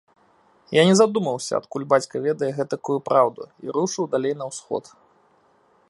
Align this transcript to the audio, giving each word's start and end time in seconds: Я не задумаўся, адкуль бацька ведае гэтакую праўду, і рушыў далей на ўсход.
Я 0.77 0.81
не 0.91 0.95
задумаўся, 1.01 1.53
адкуль 1.59 1.85
бацька 1.93 2.15
ведае 2.25 2.51
гэтакую 2.61 2.99
праўду, 3.11 3.41
і 3.67 3.77
рушыў 3.79 4.09
далей 4.15 4.33
на 4.41 4.45
ўсход. 4.53 4.83